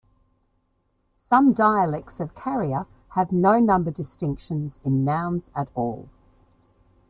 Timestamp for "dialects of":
1.53-2.33